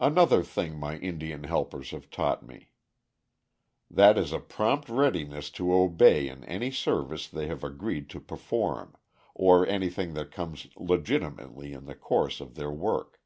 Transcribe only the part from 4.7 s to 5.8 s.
readiness to